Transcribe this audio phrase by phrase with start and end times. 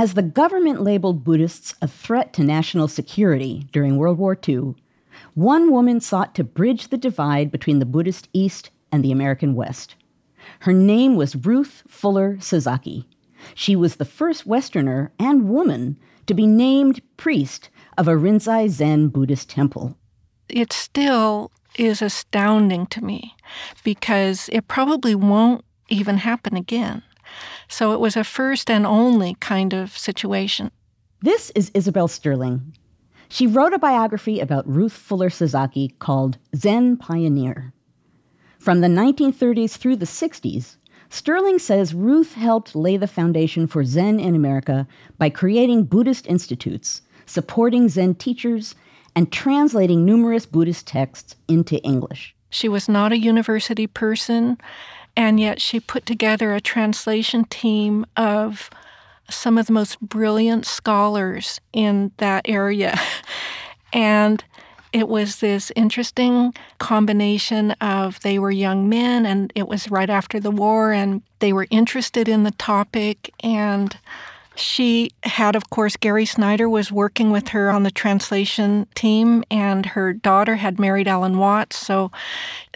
[0.00, 4.76] As the government labeled Buddhists a threat to national security during World War II,
[5.34, 9.96] one woman sought to bridge the divide between the Buddhist East and the American West.
[10.60, 13.08] Her name was Ruth Fuller Sasaki.
[13.56, 19.08] She was the first Westerner and woman to be named priest of a Rinzai Zen
[19.08, 19.96] Buddhist temple.
[20.48, 23.34] It still is astounding to me
[23.82, 27.02] because it probably won't even happen again.
[27.68, 30.70] So it was a first and only kind of situation.
[31.20, 32.74] This is Isabel Stirling.
[33.28, 37.74] She wrote a biography about Ruth Fuller Sasaki called Zen Pioneer.
[38.58, 40.76] From the 1930s through the 60s,
[41.10, 44.86] Stirling says Ruth helped lay the foundation for Zen in America
[45.18, 48.74] by creating Buddhist institutes, supporting Zen teachers,
[49.14, 52.34] and translating numerous Buddhist texts into English.
[52.50, 54.58] She was not a university person,
[55.18, 58.70] and yet she put together a translation team of
[59.28, 62.96] some of the most brilliant scholars in that area.
[63.92, 64.44] and
[64.92, 70.38] it was this interesting combination of they were young men and it was right after
[70.38, 73.98] the war and they were interested in the topic and
[74.58, 79.86] she had of course Gary Snyder was working with her on the translation team and
[79.86, 82.10] her daughter had married Alan Watts so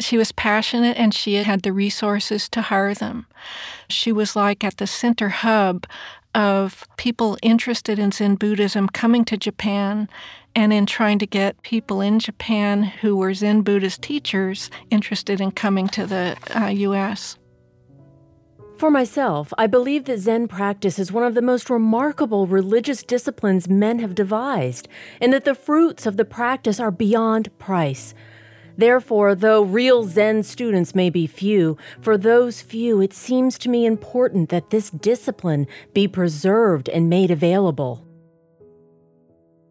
[0.00, 3.26] she was passionate and she had the resources to hire them.
[3.88, 5.86] She was like at the center hub
[6.34, 10.08] of people interested in Zen Buddhism coming to Japan
[10.54, 15.50] and in trying to get people in Japan who were Zen Buddhist teachers interested in
[15.50, 17.36] coming to the uh, U.S.
[18.82, 23.68] For myself, I believe that Zen practice is one of the most remarkable religious disciplines
[23.68, 24.88] men have devised,
[25.20, 28.12] and that the fruits of the practice are beyond price.
[28.76, 33.86] Therefore, though real Zen students may be few, for those few it seems to me
[33.86, 38.04] important that this discipline be preserved and made available.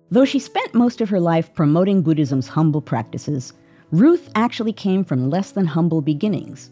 [0.10, 3.52] Though she spent most of her life promoting Buddhism's humble practices,
[3.92, 6.72] Ruth actually came from less than humble beginnings.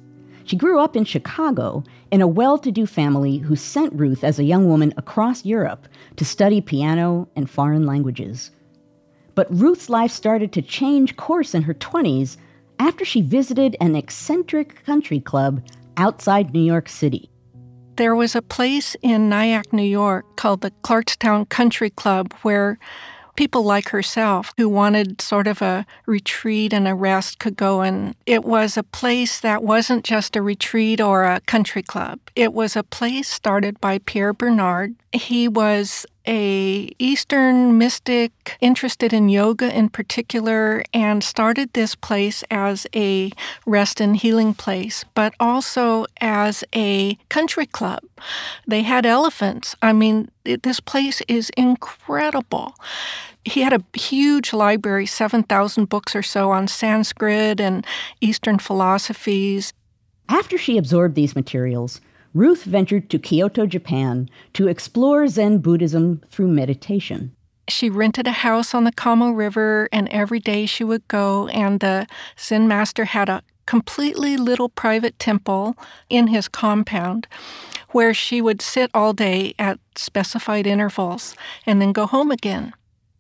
[0.50, 4.40] She grew up in Chicago in a well to do family who sent Ruth as
[4.40, 8.50] a young woman across Europe to study piano and foreign languages.
[9.36, 12.38] But Ruth's life started to change course in her 20s
[12.80, 15.62] after she visited an eccentric country club
[15.98, 17.30] outside New York City.
[17.98, 22.80] There was a place in Nyack, New York called the Clarkstown Country Club where
[23.40, 28.14] people like herself who wanted sort of a retreat and a rest could go and
[28.26, 32.20] it was a place that wasn't just a retreat or a country club.
[32.36, 34.94] It was a place started by pierre bernard.
[35.14, 42.86] He was a eastern mystic interested in yoga in particular and started this place as
[42.94, 43.32] a
[43.66, 48.04] rest and healing place but also as a country club.
[48.68, 49.78] They had elephants.
[49.82, 52.76] I mean this place is incredible
[53.46, 57.86] he had a huge library, 7,000 books or so on Sanskrit and
[58.22, 59.74] Eastern philosophies.
[60.28, 62.02] After she absorbed these materials,
[62.34, 67.36] Ruth ventured to Kyoto, Japan to explore Zen Buddhism through meditation.
[67.68, 71.80] She rented a house on the Kamo River, and every day she would go, and
[71.80, 72.08] the
[72.40, 75.76] Zen master had a completely little private temple
[76.10, 77.28] in his compound
[77.92, 81.36] where she would sit all day at specified intervals
[81.66, 82.74] and then go home again.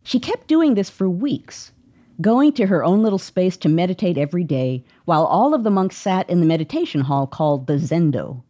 [0.09, 1.71] She kept doing this for weeks,
[2.19, 5.97] going to her own little space to meditate every day, while all of the monks
[5.97, 8.41] sat in the meditation hall called the Zendo.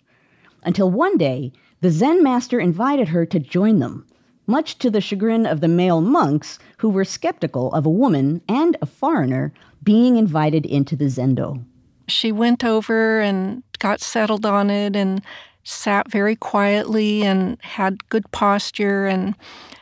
[0.64, 4.08] Until one day, the Zen master invited her to join them,
[4.48, 8.78] much to the chagrin of the male monks who were skeptical of a woman and
[8.82, 9.52] a foreigner
[9.84, 11.62] being invited into the Zendo.
[12.08, 15.22] She went over and got settled on it and
[15.66, 19.36] sat very quietly and had good posture and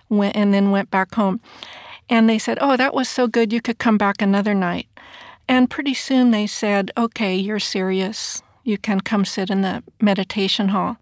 [0.10, 1.40] went, and then went back home.
[2.10, 4.88] And they said, Oh, that was so good, you could come back another night.
[5.48, 8.42] And pretty soon they said, Okay, you're serious.
[8.64, 10.98] You can come sit in the meditation hall.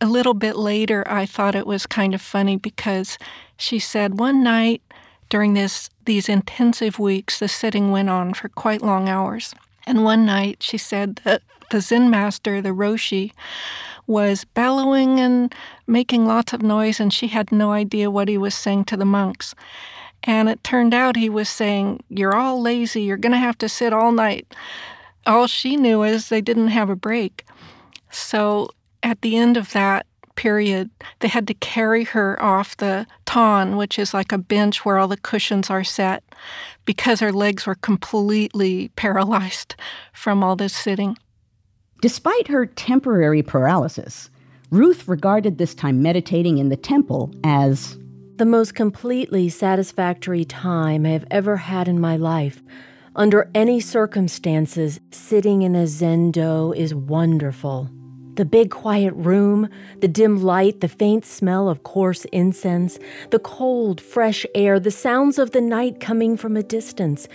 [0.00, 3.18] A little bit later, I thought it was kind of funny because
[3.56, 4.82] she said one night
[5.28, 9.54] during this these intensive weeks, the sitting went on for quite long hours.
[9.86, 13.32] And one night she said that the Zen master, the Roshi,
[14.10, 15.54] was bellowing and
[15.86, 19.04] making lots of noise, and she had no idea what he was saying to the
[19.04, 19.54] monks.
[20.24, 23.68] And it turned out he was saying, You're all lazy, you're going to have to
[23.68, 24.52] sit all night.
[25.26, 27.46] All she knew is they didn't have a break.
[28.10, 28.70] So
[29.02, 30.90] at the end of that period,
[31.20, 35.08] they had to carry her off the tan, which is like a bench where all
[35.08, 36.24] the cushions are set,
[36.84, 39.76] because her legs were completely paralyzed
[40.12, 41.16] from all this sitting.
[42.00, 44.30] Despite her temporary paralysis,
[44.70, 47.98] Ruth regarded this time meditating in the temple as
[48.36, 52.62] the most completely satisfactory time I have ever had in my life.
[53.14, 57.90] Under any circumstances, sitting in a zendo is wonderful.
[58.36, 59.68] The big quiet room,
[59.98, 62.98] the dim light, the faint smell of coarse incense,
[63.30, 67.28] the cold, fresh air, the sounds of the night coming from a distance,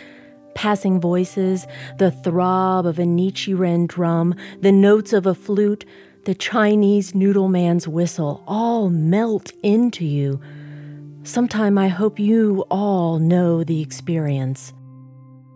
[0.55, 1.67] passing voices,
[1.99, 5.85] the throb of a Nichiren drum, the notes of a flute,
[6.23, 10.41] the Chinese noodle man's whistle all melt into you.
[11.23, 14.73] Sometime I hope you all know the experience.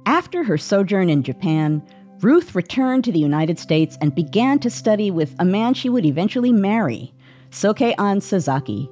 [0.05, 1.81] After her sojourn in Japan,
[2.21, 6.05] Ruth returned to the United States and began to study with a man she would
[6.05, 7.13] eventually marry,
[7.49, 8.89] Sokei-an Sasaki.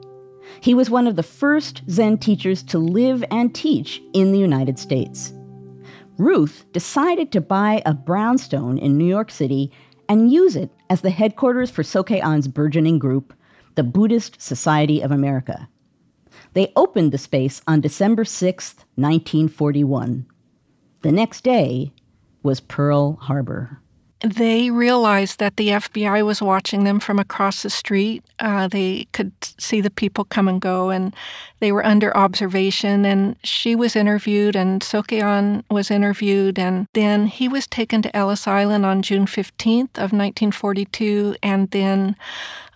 [0.61, 4.79] He was one of the first Zen teachers to live and teach in the United
[4.79, 5.33] States.
[6.17, 9.71] Ruth decided to buy a brownstone in New York City
[10.09, 13.33] and use it as the headquarters for Sokei-an's burgeoning group,
[13.75, 15.69] the Buddhist Society of America.
[16.53, 20.25] They opened the space on December 6, 1941.
[21.01, 21.93] The next day
[22.41, 23.79] was Pearl Harbor.
[24.21, 28.23] They realized that the FBI was watching them from across the street.
[28.39, 31.15] Uh, they could see the people come and go, and
[31.59, 33.05] they were under observation.
[33.05, 38.47] And she was interviewed, and Sokei-an was interviewed, and then he was taken to Ellis
[38.47, 42.15] Island on June 15th of 1942, and then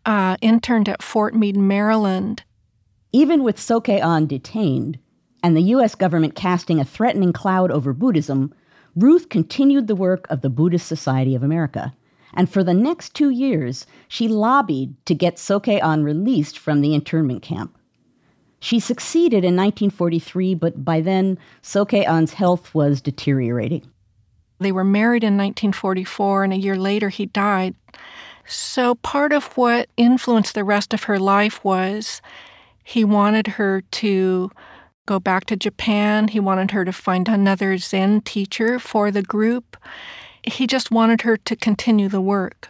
[0.06, 2.44] uh, interned at Fort Meade, Maryland.
[3.12, 5.00] Even with Sokei-an detained,
[5.42, 5.96] and the U.S.
[5.96, 8.54] government casting a threatening cloud over Buddhism,
[8.96, 11.94] Ruth continued the work of the Buddhist Society of America.
[12.34, 17.42] And for the next two years, she lobbied to get Sokei-an released from the internment
[17.42, 17.78] camp.
[18.60, 23.90] She succeeded in 1943, but by then, Sokei-an's health was deteriorating.
[24.60, 27.74] They were married in 1944, and a year later he died.
[28.46, 32.22] So part of what influenced the rest of her life was
[32.84, 34.52] he wanted her to
[35.06, 36.28] go back to Japan.
[36.28, 39.78] He wanted her to find another Zen teacher for the group.
[40.44, 42.70] He just wanted her to continue the work.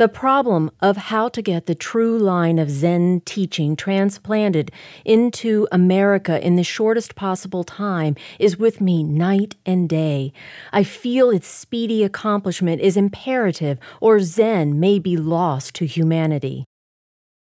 [0.00, 4.70] The problem of how to get the true line of Zen teaching transplanted
[5.04, 10.32] into America in the shortest possible time is with me night and day.
[10.72, 16.64] I feel its speedy accomplishment is imperative, or Zen may be lost to humanity.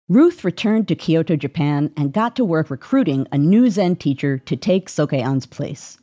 [0.08, 4.54] Ruth returned to Kyoto, Japan, and got to work recruiting a new Zen teacher to
[4.54, 5.96] take Sokei-an's place.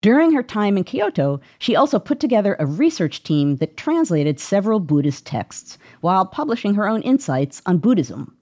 [0.00, 4.78] During her time in Kyoto, she also put together a research team that translated several
[4.78, 8.36] Buddhist texts while publishing her own insights on Buddhism.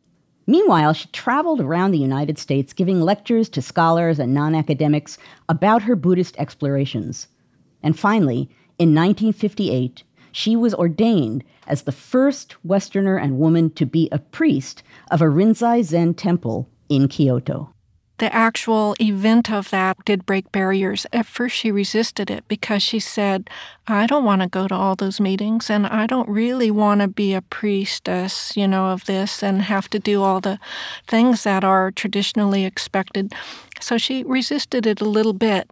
[0.47, 5.17] Meanwhile, she traveled around the United States giving lectures to scholars and non academics
[5.49, 7.29] about her Buddhist explorations.
[7.83, 10.03] And finally, in 1958,
[10.37, 15.25] she was ordained as the first Westerner and woman to be a priest of a
[15.25, 17.73] Rinzai Zen temple in Kyoto.
[18.19, 21.07] The actual event of that did break barriers.
[21.13, 23.51] At first, she resisted it because she said,
[23.87, 27.09] I don't want to go to all those meetings and I don't really want to
[27.09, 30.59] be a priestess, you know, of this and have to do all the
[31.07, 33.35] things that are traditionally expected.
[33.81, 35.71] So she resisted it a little bit.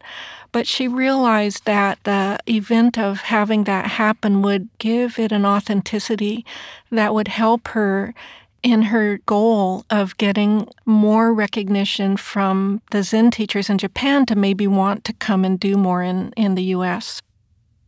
[0.52, 6.44] But she realized that the event of having that happen would give it an authenticity
[6.92, 8.14] that would help her
[8.64, 14.66] in her goal of getting more recognition from the Zen teachers in Japan to maybe
[14.66, 17.20] want to come and do more in, in the US.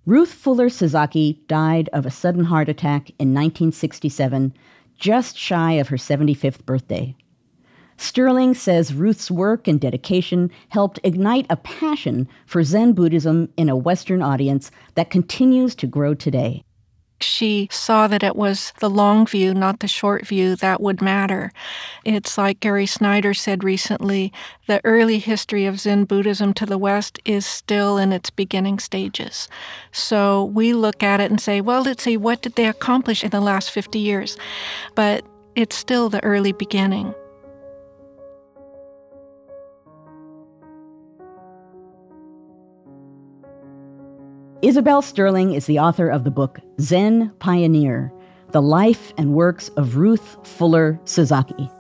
[0.05, 4.55] Ruth Fuller Sasaki died of a sudden heart attack in 1967,
[4.97, 7.17] just shy of her 75th birthday.
[7.97, 13.77] Stirling says Ruth's work and dedication helped ignite a passion for Zen Buddhism in a
[13.77, 16.66] Western audience that continues to grow today.
[17.21, 21.51] She saw that it was the long view, not the short view, that would matter.
[22.05, 24.33] It's like Gary Snyder said recently
[24.67, 29.49] the early history of Zen Buddhism to the West is still in its beginning stages.
[29.93, 33.31] So we look at it and say, well, let's see, what did they accomplish in
[33.31, 34.37] the last 50 years?
[34.95, 37.15] But it's still the early beginning.
[44.63, 48.11] Isabel Stirling is the author of the book Zen Pioneer
[48.53, 51.71] The Life and Works of Ruth Fuller Sasaki.